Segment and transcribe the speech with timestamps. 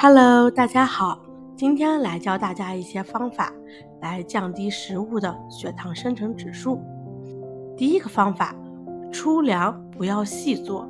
[0.00, 1.18] Hello，大家好，
[1.56, 3.52] 今天来教大家一些方法
[4.00, 6.80] 来降低食物的血糖生成指数。
[7.76, 8.54] 第一个方法，
[9.12, 10.88] 粗粮不要细做。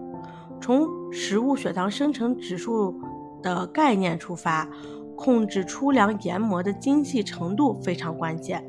[0.60, 3.00] 从食物血糖生成指数
[3.42, 4.68] 的概念出发，
[5.16, 8.62] 控制粗粮研磨的精细程度非常关键。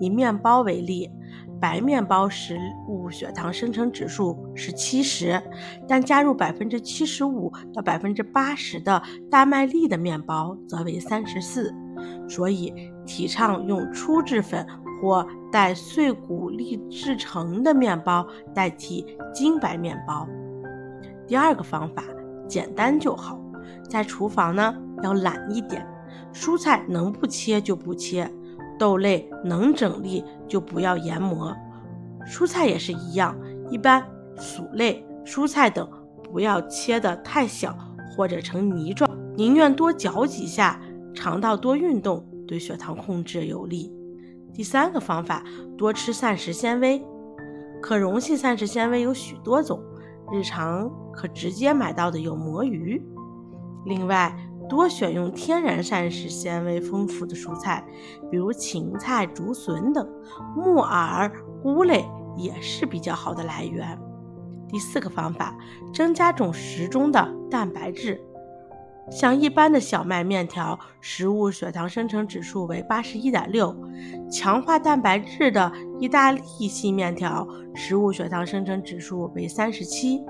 [0.00, 1.08] 以面包为例。
[1.64, 5.42] 白面包食物血糖生成指数是七十，
[5.88, 11.74] 但加入百分之七十五到百分之八十的大麦粒的面包则为三十四。
[12.28, 12.70] 所以
[13.06, 14.66] 提倡用粗制粉
[15.00, 20.28] 或带碎谷粒制成的面包代替精白面包。
[21.26, 22.04] 第二个方法
[22.46, 23.40] 简单就好，
[23.88, 25.86] 在厨房呢要懒一点，
[26.30, 28.30] 蔬菜能不切就不切。
[28.78, 31.54] 豆类能整粒就不要研磨，
[32.26, 33.36] 蔬菜也是一样，
[33.70, 34.04] 一般
[34.36, 35.88] 薯类、蔬菜等
[36.22, 37.76] 不要切得太小
[38.16, 40.80] 或者成泥状，宁愿多嚼几下，
[41.14, 43.92] 肠道多运动，对血糖控制有利。
[44.52, 45.42] 第三个方法，
[45.76, 47.04] 多吃膳食纤维，
[47.80, 49.80] 可溶性膳食纤维有许多种，
[50.32, 53.02] 日常可直接买到的有魔芋，
[53.84, 54.36] 另外。
[54.68, 57.84] 多选用天然膳食纤维丰富的蔬菜，
[58.30, 60.08] 比如芹菜、竹笋等，
[60.56, 61.30] 木耳、
[61.62, 62.04] 菇类
[62.36, 63.98] 也是比较好的来源。
[64.68, 65.54] 第四个方法，
[65.92, 68.20] 增加种食中的蛋白质。
[69.10, 73.68] 像一般的小麦面条，食物血糖生成指数为八十一点六；
[74.30, 75.70] 强化蛋白质的
[76.00, 80.24] 意大利细面条，食物血糖生成指数为三十七；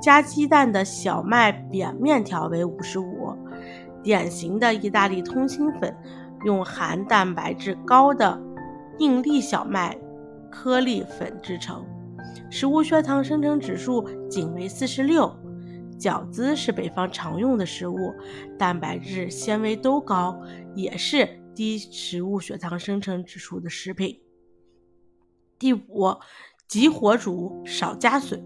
[0.00, 3.36] 加鸡蛋的小麦扁面条为五十五。
[4.02, 5.94] 典型的意大利通心粉，
[6.44, 8.40] 用含蛋白质高的
[8.98, 9.96] 硬粒小麦
[10.50, 11.84] 颗粒粉制成，
[12.50, 15.30] 食物血糖生成指数仅为四十六。
[15.98, 18.14] 饺子是北方常用的食物，
[18.58, 20.40] 蛋白质、纤维都高，
[20.74, 24.18] 也是低食物血糖生成指数的食品。
[25.58, 26.16] 第五，
[26.66, 28.42] 急火煮，少加水，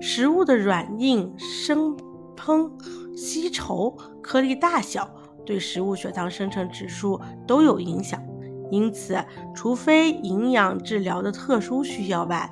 [0.00, 1.96] 食物的软硬生
[2.36, 2.70] 烹。
[3.14, 5.08] 稀稠、颗粒大小
[5.44, 8.22] 对食物血糖生成指数都有影响，
[8.70, 9.16] 因此，
[9.54, 12.50] 除非营养治疗的特殊需要外，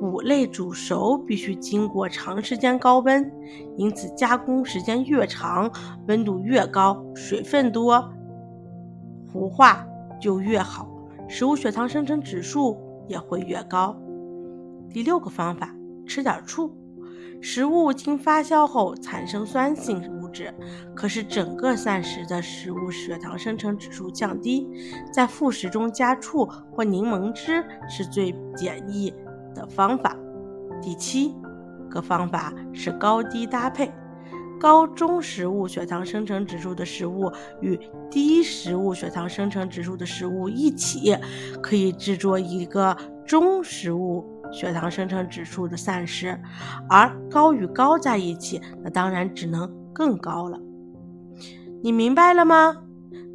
[0.00, 3.32] 谷类煮熟必须经过长时间高温，
[3.76, 5.70] 因此加工时间越长，
[6.06, 8.12] 温度越高，水分多，
[9.32, 9.86] 糊化
[10.20, 10.88] 就越好，
[11.28, 13.96] 食物血糖生成指数也会越高。
[14.90, 15.74] 第六个方法，
[16.06, 16.74] 吃点醋。
[17.40, 20.52] 食物经发酵后产生酸性物质，
[20.94, 24.68] 可使整个膳食的食物血糖生成指数降低。
[25.12, 29.12] 在副食中加醋或柠檬汁是最简易
[29.54, 30.16] 的方法。
[30.82, 31.34] 第七
[31.88, 33.90] 个方法是高低搭配，
[34.60, 37.30] 高中食物血糖生成指数的食物
[37.60, 37.78] 与
[38.10, 41.16] 低食物血糖生成指数的食物一起，
[41.62, 44.24] 可以制作一个中食物。
[44.52, 46.38] 血糖生成指数的膳食，
[46.88, 50.58] 而高与高在一起，那当然只能更高了。
[51.82, 52.76] 你明白了吗？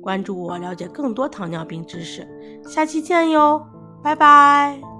[0.01, 2.27] 关注我，了解更多糖尿病知识。
[2.66, 3.66] 下期见哟，
[4.03, 4.91] 拜拜。